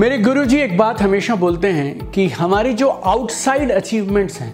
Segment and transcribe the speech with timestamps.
[0.00, 4.52] मेरे गुरुजी एक बात हमेशा बोलते हैं कि हमारी जो आउटसाइड अचीवमेंट्स हैं,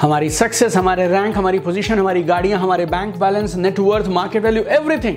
[0.00, 5.16] हमारी सक्सेस हमारे रैंक हमारी पोजीशन हमारी गाड़ियाँ, हमारे bank balance net worth market value everything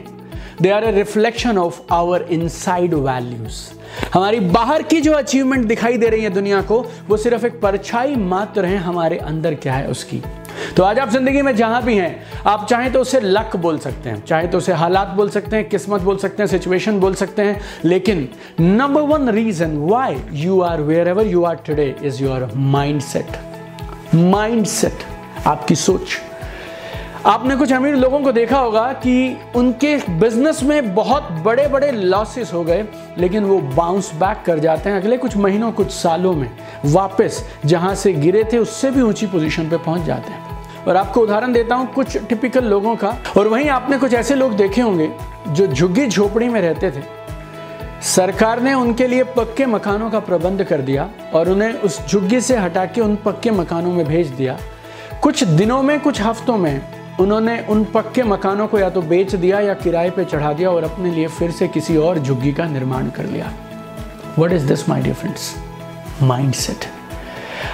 [0.62, 3.62] they are a reflection of our inside values
[4.14, 8.16] हमारी बाहर की जो अचीवमेंट दिखाई दे रही है दुनिया को, वो सिर्फ़ एक परछाई
[8.16, 10.22] मात्र है हमारे अंदर क्या है उसकी।
[10.78, 14.10] तो आज आप ज़िंदगी में जहाँ भी हैं, आप चाहें तो उसे लक बोल सकते
[14.10, 17.42] हैं, चाहे तो उसे हालात बोल सकते हैं, किस्मत बोल सकते हैं सिचुएशन बोल सकते
[17.42, 18.28] हैं, लेकिन
[18.60, 22.50] number one reason why you are wherever you are today is your
[23.02, 24.16] mindset
[24.66, 25.04] mindset
[25.48, 26.18] आपकी सोच।
[27.26, 32.54] आपने कुछ अमीर लोगों को देखा होगा कि उनके बिज़नेस में बहुत बड़े बड़े लॉसेस
[32.54, 32.86] हो गए,
[33.18, 36.50] लेकिन वो बाउंस बैक कर जाते हैं अगले कुछ महीनों, कुछ सालों में,
[36.86, 40.45] वापस जहाँ से गिरे थे, उससे भी ऊँची पोजीशन पे पहुँच जाते हैं।
[40.88, 44.56] और आपको उदाहरण देता हूँ कुछ टिपिकल लोगों का। और वहीं आपने कुछ ऐसे लोग
[44.58, 45.10] देखे होंगे
[45.48, 47.04] जो झुग्गी झोपड़ी में रहते थे।
[48.06, 52.58] सरकार ने उनके लिए पक्के मकानों का प्रबंध कर दिया और उन्हें उस झुग्गी से
[52.58, 54.58] हटा के उन पक्के मकानों में भेज दिया।
[55.22, 56.82] कुछ दिनों में, कुछ हफ्तों में
[57.20, 60.84] उन्होंने उन पक्के मकानों को या तो बेच दिया या किराए पे चढ़ा दिया और
[60.84, 63.52] अपने लिए फिर से किसी और झुग्गी का निर्माण कर लिया।
[64.40, 65.54] What is this my dear friends
[66.54, 66.86] mindset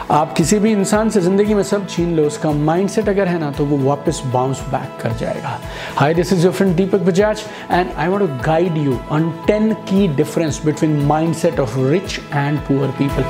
[0.09, 3.51] आप किसी भी इंसान से ज़िंदगी में सब छीन लो, उसका माइंडसेट अगर है ना
[3.51, 5.59] तो वो वापस बाउंस बैक कर जाएगा।
[5.97, 9.73] Hi this is your friend Deepak Bajaj and I want to guide you on ten
[9.89, 13.25] key difference between mindset of rich and poor people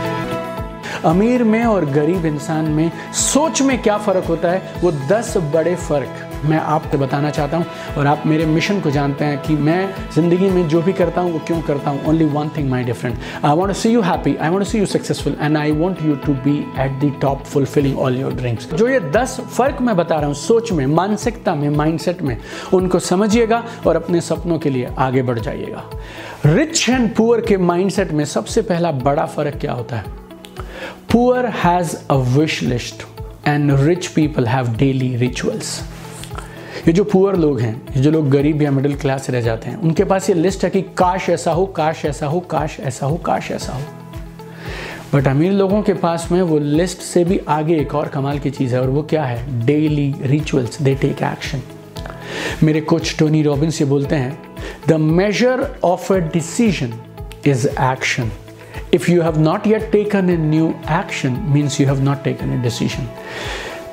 [1.10, 4.74] अमीर में और गरीब इंसान में सोच में क्या फ़र्क होता है?
[4.82, 9.26] वो दस बड़े फ़र्क मैं आपको बताना चाहता हूँ और आप मेरे मिशन को जानते
[9.26, 12.50] हैं कि मैं ज़िंदगी में जो भी करता हूँ, वो क्यों करता हूँ। Only one
[12.58, 15.72] thing my different I want see you happy I want see you successful and I
[15.72, 19.82] want you to be at the top fulfilling all your dreams जो ये दस फ़र्क
[19.82, 22.38] मैं बता रहा हूँ, सोच में, मानसिकता में माइंडसेट में,
[22.74, 25.84] उनको समझिएगा और अपने सपनों के लिए आगे बढ़ जाइएगा।
[26.46, 30.20] रिच एंड पुअर के माइंडसेट में सबसे पहला बड़ा फ़र्क क्या होता है?
[31.12, 33.02] Poor has a wish list
[33.46, 35.72] and rich people have daily rituals.
[36.88, 39.78] ये जो पुअर लोग हैं, ये जो लोग गरीब या मिडिल क्लास रह जाते हैं,
[39.78, 43.16] उनके पास ये लिस्ट है कि काश ऐसा हो, काश ऐसा हो, काश ऐसा हो,
[43.16, 43.82] काश ऐसा हो।
[45.14, 48.50] बट अमीर लोगों के पास में वो लिस्ट से भी आगे एक और कमाल की
[48.50, 49.66] चीज़ है, और वो क्या है?
[49.66, 51.62] Daily rituals they take action
[52.64, 54.38] मेरे कोच टोनी रॉबिन्स ये बोलते हैं
[54.88, 56.94] the measure of a decision
[57.46, 58.32] is action
[58.96, 62.58] if you have not yet taken a new action, means you have not taken a
[62.64, 63.06] decision.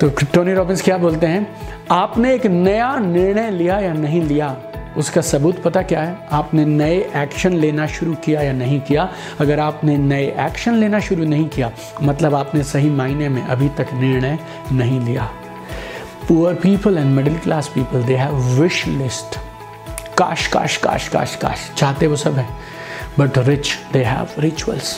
[0.01, 1.47] तो Tony Robbins क्या बोलते हैं?
[1.91, 4.55] आपने एक नया निर्णय लिया या नहीं लिया?
[4.97, 6.15] उसका सबूत पता क्या है?
[6.31, 9.09] आपने नए एक्शन लेना शुरू किया या नहीं किया?
[9.39, 11.71] अगर आपने नए एक्शन लेना शुरू नहीं किया
[12.01, 14.37] मतलब आपने सही मायने में अभी तक निर्णय
[14.71, 15.29] नहीं लिया।
[16.27, 19.37] Poor people and middle class people they have wish list
[20.17, 22.47] काश काश काश काश काश, चाहते वो सब है
[23.19, 24.97] but rich they have rituals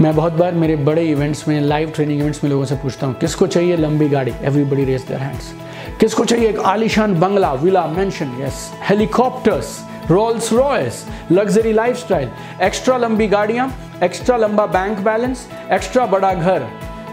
[0.00, 3.14] मैं बहुत बार मेरे बड़े इवेंट्स में लाइव ट्रेनिंग इवेंट्स में लोगों से पूछता हूँ,
[3.20, 4.32] किसको चाहिए लंबी गाड़ी?
[4.42, 5.52] एवरीबडी रेस देयर हैंड्स
[6.00, 9.78] किसको चाहिए एक आलिशान बंगला villa mansion yes helicopters
[10.10, 12.28] Rolls Royce luxury lifestyle
[12.62, 13.70] extra लंबी गाड़ियाँ
[14.04, 16.68] एक्स्ट्रा लंबा बैंक बैलेंस एक्स्ट्रा बड़ा घर.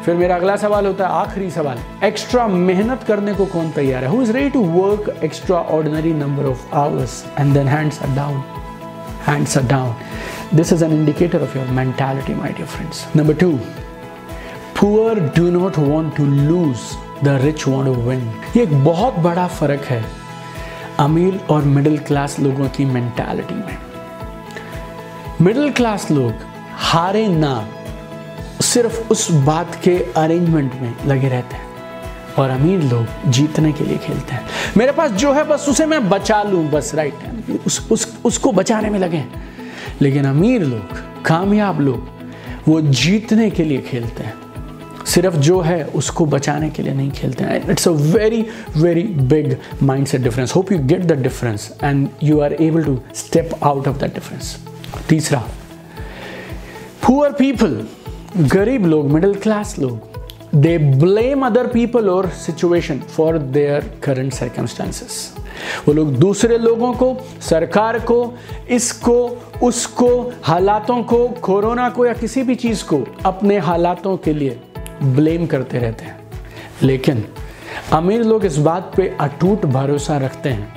[0.05, 4.09] फिर मेरा अगला सवाल होता है, आखिरी सवाल, एक्स्ट्रा मेहनत करने को कौन तैयार है?
[4.09, 5.15] Who is ready to work
[5.57, 8.43] extraordinary number of hours and then hands are down
[9.25, 9.95] hands are down.
[10.51, 13.05] This is an indicator of your mentality, my dear friends.
[13.15, 13.59] Number two,
[14.75, 18.21] poor do not want to lose, the rich want to win.
[18.55, 20.03] ये एक बहुत बड़ा फ़र्क है
[20.99, 23.77] अमीर और middle class लोगों की मेंटालिटी में
[25.41, 26.45] मिडिल क्लास लोग
[26.91, 27.55] हारे ना
[28.63, 31.74] सिर्फ़ उस बात के अरेंजमेंट में लगे रहते हैं
[32.39, 34.45] और अमीर लोग जीतने के लिए खेलते हैं।
[34.77, 38.89] मेरे पास जो है बस उसे मैं बचा लूँ बस राइट उस, उस उसको बचाने
[38.89, 39.23] में लगे
[40.01, 42.07] लेकिन अमीर लोग कामयाब लोग
[42.67, 44.33] वो जीतने के लिए खेलते हैं।
[45.05, 48.45] सिर्फ़ जो है उसको बचाने के लिए नहीं खेलते हैं। It's a very
[48.77, 49.55] very big
[50.07, 53.97] mindset difference hope you get the difference and you are able to step out of
[53.97, 54.57] that difference
[55.09, 55.43] तीसरा
[57.07, 57.81] पुअर पीपल
[58.37, 60.14] गरीब लोग मिडिल क्लास लोग
[60.55, 65.37] they blame other people or situation for their current circumstances.
[65.87, 68.33] वो लोग दूसरे लोगों को, सरकार को,
[68.69, 74.59] इसको, उसको, हालातों को, कोरोना को या किसी भी चीज़ को अपने हालातों के लिए
[75.03, 76.19] ब्लेम करते रहते हैं।
[76.81, 77.25] लेकिन
[77.91, 80.73] अमीर लोग इस बात पे अटूट भरोसा रखते हैं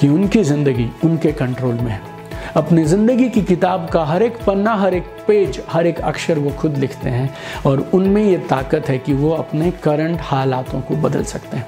[0.00, 2.13] कि उनकी ज़िंदगी उनके कंट्रोल में है।
[2.56, 6.50] अपनी ज़िंदगी की किताब का हर एक पन्ना, हर एक पेज, हर एक अक्षर वो
[6.50, 7.34] खुद लिखते हैं
[7.66, 11.66] और उनमें ये ताकत है कि वो अपने करंट हालातों को बदल सकते हैं।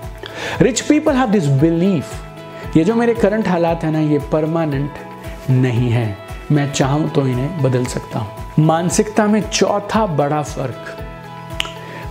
[0.62, 5.90] Rich people have this belief ये जो मेरे करंट हालात हैं ना, ये परमानेंट नहीं
[5.90, 6.16] है।
[6.52, 10.96] मैं चाहूँ तो इन्हें बदल सकता हूँ। मानसिकता में चौथा बड़ा फ़र्क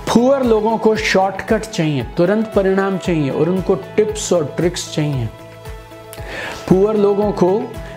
[0.07, 5.29] पुअर लोगों को शॉर्टकट चाहिए, तुरंत परिणाम चाहिए और उनको टिप्स और ट्रिक्स चाहिए।
[6.69, 7.49] पुअर लोगों को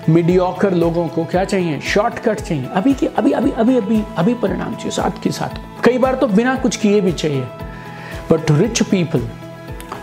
[0.09, 1.81] मीडियोकर लोगों को क्या चाहिए?
[1.81, 5.99] शॉर्टकट चाहिए। अभी की, अभी अभी अभी अभी अभी परिणाम चाहिए, साथ के साथ। कई
[5.99, 7.47] बार तो बिना कुछ किए भी चाहिए।
[8.31, 9.29] But rich people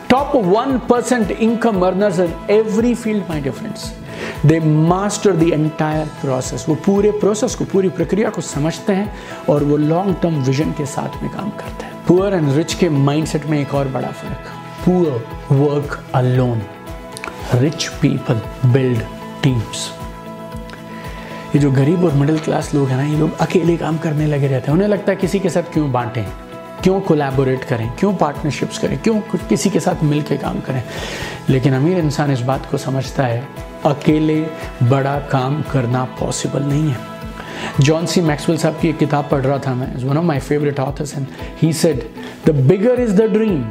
[0.09, 3.93] top one percent income earners in every field my difference
[4.45, 9.13] they master the entire process वो पूरे प्रोसेस को, पूरी प्रक्रिया को समझते हैं
[9.49, 12.89] और वो लॉन्ग टर्म विजन के साथ में काम करते हैं। पुअर एंड रिच के
[12.89, 14.53] माइंडसेट में एक और बड़ा फ़र्क।
[14.85, 16.61] Poor work alone
[17.53, 19.03] rich people build
[19.45, 19.89] teams
[21.55, 24.47] ये जो गरीब और मिडिल क्लास लोग हैं ना, ये लोग अकेले काम करने लगे
[24.47, 26.25] रहते हैं। उन्हें लगता है किसी के साथ क्यों बांटें?
[26.83, 27.89] क्यों कोलैबोरेट करें?
[27.99, 28.97] क्यों पार्टनरशिप्स करें?
[28.99, 29.19] क्यों
[29.49, 30.83] किसी के साथ मिल काम करें?
[31.49, 33.47] लेकिन अमीर इंसान इस बात को समझता है,
[33.85, 34.41] अकेले
[34.83, 36.97] बड़ा काम करना पॉसिबल नहीं है।
[37.79, 40.39] जॉन सी मैक्सवेल साहब की एक किताब पढ़ रहा था मैं is one of my
[40.39, 41.27] favourite authors and
[41.61, 42.03] he said
[42.45, 43.63] the bigger is the dream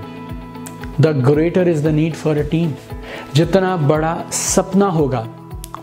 [1.00, 2.72] the greater is the need for a team
[3.34, 5.26] जितना बड़ा सपना होगा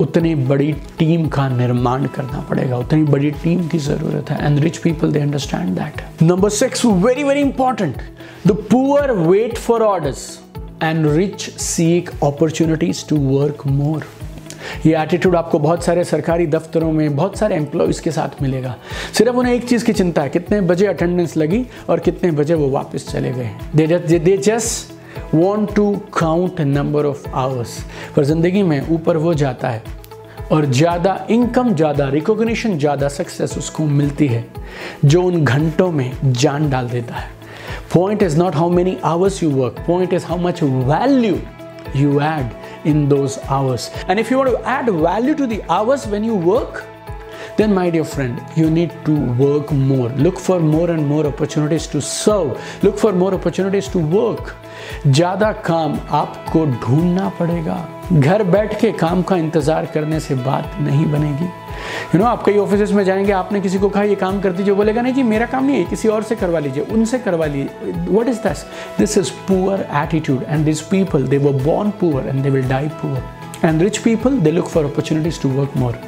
[0.01, 4.77] उतनी बड़ी टीम का निर्माण करना पड़ेगा, उतनी बड़ी टीम की ज़रूरत है and rich
[4.77, 8.01] people they understand that number six very very important
[8.47, 10.23] the poor wait for orders
[10.83, 14.05] and rich seek opportunities to work more
[14.85, 18.75] ये एटीट्यूड आपको बहुत सारे सरकारी दफ्तरों में बहुत सारे एम्प्लॉयज़ के साथ मिलेगा।
[19.13, 22.69] सिर्फ़ उन्हें एक चीज़ की चिंता है, कितने बजे अटेंडेंस लगी और कितने बजे वो
[22.69, 23.49] वापस चले गए।
[24.19, 24.90] They just
[25.33, 27.77] want to count number of hours
[28.15, 29.83] पर ज़िंदगी में ऊपर वो जाता है
[30.51, 34.45] और ज़्यादा इनकम ज़्यादा रिकॉग्निशन ज़्यादा सक्सेस उसको मिलती है
[35.05, 37.29] जो उन घंटों में जान डाल देता है
[37.93, 41.39] point is not how many hours you work point is how much value
[41.95, 43.89] you add in those hours.
[44.07, 46.83] And if you want to add value to the hours when you work,
[47.57, 50.09] then my dear friend, you need to work more.
[50.09, 52.59] Look for more and more opportunities to serve.
[52.83, 54.53] Look for more opportunities to work.
[55.07, 57.75] ज़्यादा काम आपको ढूंढना पड़ेगा
[58.13, 61.45] घर बैठ के काम का इंतज़ार करने से बात नहीं बनेगी
[62.13, 64.73] यू नो आप कई ऑफ़िस में जाएँगे आपने किसी को कहा ये काम कर दीजिए
[64.73, 67.93] बोलेगा नहीं जी मेरा काम नहीं है किसी और से करवा लीजिए उनसे करवा लीजिए
[68.09, 68.63] what is this
[68.97, 72.87] this is poor attitude and this people they were born poor and they will die
[73.03, 75.99] poor and rich people they look for opportunities to work more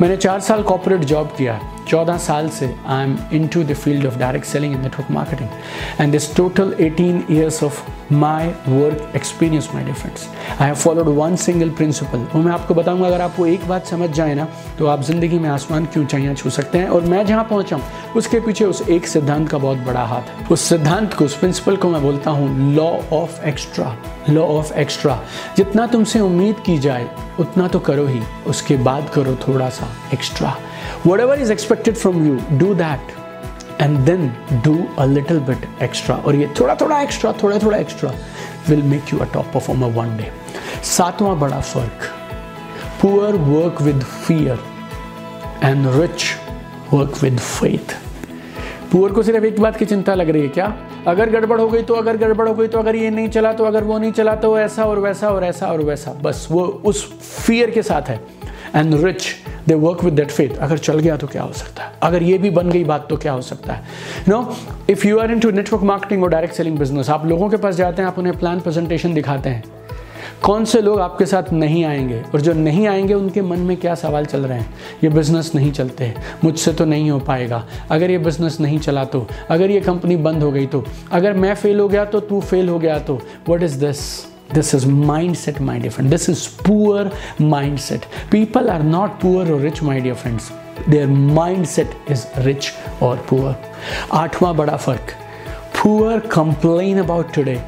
[0.00, 1.58] मैंने चार साल कॉपोरेट जॉब किया
[1.88, 3.16] चौदह साल से I am
[3.46, 5.48] into the field of direct selling and network marketing
[6.00, 7.82] and this total eighteen years of
[8.12, 13.06] my work experience my difference I have followed one single principle वो मैं आपको बताऊँगा,
[13.06, 14.48] अगर आपको एक बात समझ जाए ना
[14.78, 17.84] तो आप ज़िंदगी में आसमान क्यों चाहिए छू सकते हैं। और मैं जहाँ पहुँचा हूँ,
[18.16, 21.76] उसके पीछे उस एक सिद्धांत का बहुत बड़ा हाथ है। उस सिद्धांत को, उस प्रिंसिपल
[21.76, 23.96] को मैं बोलता हूँ law of extra
[24.30, 25.20] law of extra
[25.56, 27.08] जितना तुमसे उम्मीद की जाए,
[27.40, 30.56] उतना तो करो ही, उसके बाद करो थोड़ा सा extra
[31.20, 33.12] ever is expected from you do that
[33.80, 38.12] and then do a little bit extra और ये थोड़ा थोड़ा एक्स्ट्रा थोड़ा थोड़ा extra
[38.68, 40.32] will make you a top performer one day
[40.84, 42.10] सातवां बड़ा फ़र्क
[43.02, 44.58] poor work with fear
[45.64, 46.24] and rich
[46.92, 47.96] work with faith
[48.92, 50.76] poor को सिर्फ़ एक बात की चिंता लग रही है क्या?
[51.06, 53.64] अगर गड़बड़ हो गई तो अगर गड़बड़ हो गई तो अगर ये नहीं चला तो
[53.64, 57.20] अगर वो नहीं चला तो ऐसा और वैसा और ऐसा और वैसा। बस वो उस
[57.20, 58.20] फियर के साथ है।
[58.74, 59.26] And rich
[59.68, 61.92] they work with that faith अगर चल गया तो क्या हो सकता है?
[62.02, 63.84] अगर ये भी बन गई बात तो क्या हो सकता है?
[64.28, 64.56] No
[64.90, 68.02] if you are into network marketing और डायरेक्ट सेलिंग बिज़नेस आप लोगों के पास जाते
[68.02, 69.62] हैं, आप उन्हें प्लान प्रेजेंटेशन दिखाते हैं।
[70.42, 72.20] कौन से लोग आपके साथ नहीं आएँगे?
[72.34, 74.74] और जो नहीं आएँगे, उनके मन में क्या सवाल चल रहे हैं?
[75.04, 76.12] ये बिज़नेस नहीं चलते
[76.44, 80.42] मुझसे तो नहीं हो पाएगा। अगर ये बिज़नेस नहीं चला तो अगर ये कंपनी बंद
[80.42, 83.62] हो गई तो अगर मैं फेल हो गया तो तू फेल हो गया तो what
[83.62, 84.00] is this
[84.50, 86.10] This is mindset, my dear friend.
[86.10, 87.06] This is poor
[87.38, 88.04] mindset.
[88.30, 90.52] People are not poor or rich, my dear friends.
[90.86, 93.54] Their mindset is rich or poor.
[94.12, 95.14] आठवां बड़ा फ़र्क
[95.82, 97.60] poor complain about today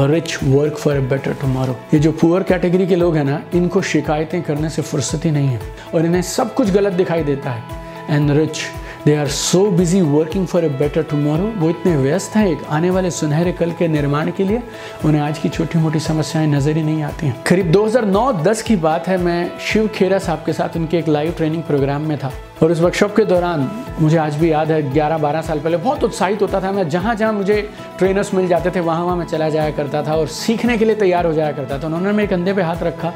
[0.00, 3.82] rich work for a better tomorrow ये जो poor category के लोग हैं ना इनको
[3.92, 5.60] शिकायतें करने से फुर्सत ही नहीं है
[5.94, 8.60] और इन्हें सब कुछ गलत दिखाई देता है and rich
[9.06, 12.90] they are so busy working for a better tomorrow वो इतने व्यस्त हैं एक आने
[12.90, 14.62] वाले सुनहरे कल के निर्माण के लिए।
[15.04, 19.08] उन्हें आज की छोटी मोटी समस्याएँ नज़र ही नहीं आती हैं। करीब 2009-10 की बात
[19.08, 22.32] है, मैं शिव खेरा साहब के साथ उनके एक लाइव ट्रेनिंग प्रोग्राम में था।
[22.62, 23.70] और उस वर्कशॉप के दौरान
[24.00, 27.32] मुझे आज भी याद है 11-12 साल पहले बहुत उत्साहित होता था मैं। जहाँ जहाँ
[27.32, 27.60] मुझे
[27.98, 30.94] ट्रेनर्स मिल जाते थे, वहाँ वहाँ मैं चला जाया करता था और सीखने के लिए
[30.96, 33.12] तैयार हो जाया करता था। उन्होंने मेरे कंधे पे हाथ रखा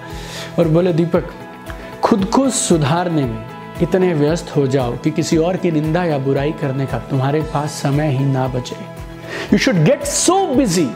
[0.58, 1.30] और बोले, दीपक,
[2.02, 6.52] खुद को सुधारने में इतने व्यस्त हो जाओ कि किसी और की निंदा या बुराई
[6.52, 8.76] करने का तुम्हारे पास समय ही ना बचे।
[9.52, 10.88] You should get so busy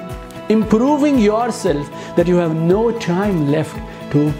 [0.51, 1.21] improving
[1.51, 4.31] yourself that you have no time left to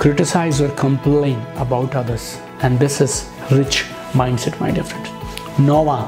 [0.00, 2.32] criticise और complain about others
[2.64, 3.82] and this is rich
[4.38, 5.98] mindset my different nova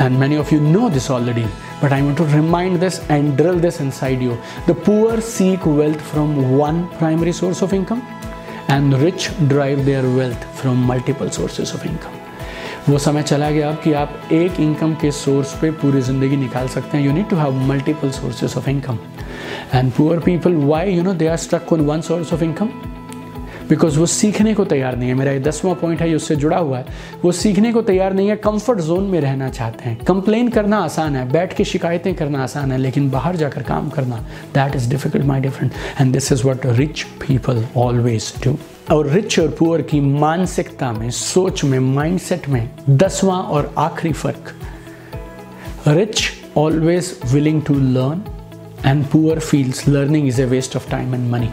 [0.00, 1.44] and many of you know this already
[1.82, 4.36] but I want to remind this and drill this inside you
[4.68, 8.02] the poor seek wealth from one primary source of income
[8.72, 13.80] and rich drive their wealth from multiple sources of income वो समय चला गया अब
[13.84, 17.36] कि आप एक income के source पे पूरी ज़िंदगी निकाल सकते हैं। You need to
[17.36, 18.98] have multiple sources of income
[19.74, 22.68] and poor people why you know they are struck on one source of income
[23.72, 26.56] because वो सीखने को तैयार नहीं है। मेरा ये दसवां पॉइंट है, ये उससे जुड़ा
[26.56, 26.84] हुआ है।
[27.22, 31.16] वो सीखने को तैयार नहीं है कंफर्ट जोन में रहना चाहते हैं। कंप्लेन करना आसान
[31.16, 34.16] है, बैठ के शिकायतें करना आसान है, लेकिन बाहर जाकर काम करना
[34.54, 38.56] that is difficult my different and this is what rich people always do
[38.90, 44.54] और रिच और पुअर की मानसिकता में, सोच में माइंडसेट में दसवां और आखिरी फ़र्क।
[45.88, 46.22] Rich
[46.56, 48.22] always willing to learn
[48.86, 51.50] and poor feels learning is a waste of time and money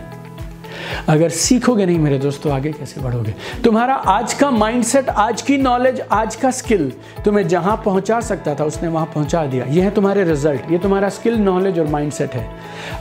[1.09, 3.33] अगर सीखोगे नहीं मेरे दोस्तों, आगे कैसे बढ़ोगे?
[3.63, 6.91] तुम्हारा आज का माइंडसेट आज की नॉलेज आज का स्किल
[7.25, 11.09] तुम्हें जहाँ पहुँचा सकता था, उसने वहाँ पहुँचा दिया। यह है तुम्हारे रिज़ल्ट ये तुम्हारा
[11.09, 12.47] स्किल नॉलेज और माइंडसेट है।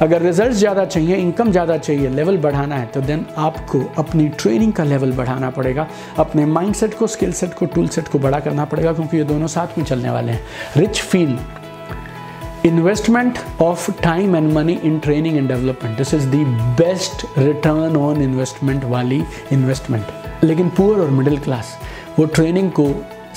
[0.00, 4.73] अगर रिज़ल्ट ज़्यादा चाहिए इनकम ज़्यादा चाहिए लेवल बढ़ाना है तो देन आपको अपनी ट्रेनिंग
[4.73, 5.87] का लेवल बढ़ाना पड़ेगा।
[6.18, 9.47] अपने माइंडसेट को स्किल सेट को टूल सेट को बड़ा करना पड़ेगा, क्योंकि ये दोनों
[9.49, 10.40] साथ में चलने वाले हैं।
[10.76, 11.38] Rich feel
[12.65, 15.97] investment of time and money in training and development.
[15.97, 16.45] This is the
[16.77, 19.21] best return on investment वाली
[19.53, 20.11] investment.
[20.45, 21.77] लेकिन पुअर और मिडिल क्लास
[22.19, 22.88] वो ट्रेनिंग को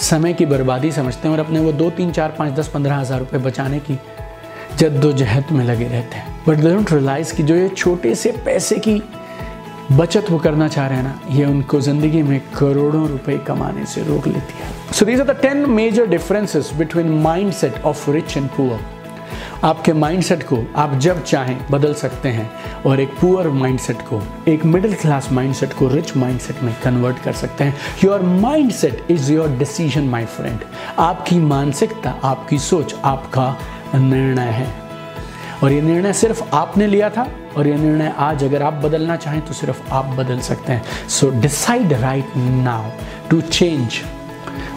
[0.02, 3.20] समय की बर्बादी समझते हैं और अपने वो दो, तीन, चार, पाँच, दस, पंद्रह हज़ार
[3.20, 3.98] रुपये बचाने की
[4.78, 8.78] जद्दोजहद में लगे रहते हैं। बट दे डोंट रियलाइज़ कि जो ये छोटे से पैसे
[8.88, 9.02] की
[9.92, 14.04] बचत वो करना चाह रहे हैं ना, ये उनको ज़िंदगी में करोड़ों रुपए कमाने से
[14.04, 17.10] रोक लेती है। So these are the ten major differences between
[17.54, 18.80] mindset of rich and poor
[19.64, 22.50] आपके माइंडसेट को आप जब चाहें बदल सकते हैं
[22.86, 27.34] और एक पुअर माइंडसेट को, एक मिडिल क्लास माइंडसेट को रिच माइंडसेट में कन्वर्ट कर
[27.34, 30.60] सकते हैं। Your mindset is your decision my friend
[31.00, 33.56] आपकी मानसिकता, आपकी सोच, आपका
[33.96, 34.68] निर्णय है।
[35.64, 39.42] और ये निर्णय सिर्फ़ आपने लिया था और ये निर्णय आज अगर आप बदलना चाहें
[39.42, 42.90] तो सिर्फ़ आप बदल सकते हैं। So decide right now
[43.30, 44.00] to change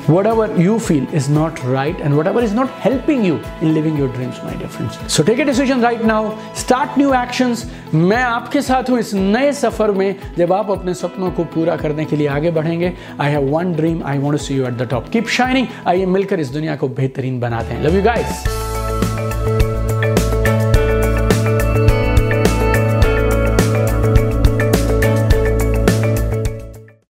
[0.07, 4.09] whatever you feel is not right and whatever is not helping you in living your
[4.09, 6.23] dreams my dear friends so take a decision right now
[6.55, 11.31] start new actions मैं आपके साथ हूँ इस नए सफ़र में जब आप अपने सपनों
[11.31, 14.57] को पूरा करने के लिए आगे बढ़ेंगे I have one dream I want to see
[14.57, 17.97] you at the top keep shining आइए मिलकर इस दुनिया को बेहतरीन बनाते हैं लव
[17.97, 18.64] यू गाइस